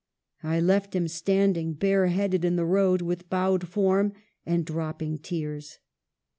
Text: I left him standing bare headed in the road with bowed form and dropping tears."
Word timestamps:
I 0.41 0.59
left 0.59 0.95
him 0.95 1.07
standing 1.07 1.73
bare 1.75 2.07
headed 2.07 2.43
in 2.43 2.55
the 2.55 2.65
road 2.65 3.03
with 3.03 3.29
bowed 3.29 3.67
form 3.67 4.13
and 4.47 4.65
dropping 4.65 5.19
tears." 5.19 5.77